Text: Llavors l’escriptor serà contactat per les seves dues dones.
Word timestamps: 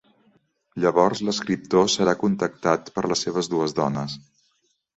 Llavors 0.85 1.21
l’escriptor 1.27 1.85
serà 1.97 2.17
contactat 2.25 2.91
per 2.99 3.07
les 3.13 3.25
seves 3.27 3.53
dues 3.55 3.79
dones. 3.85 4.21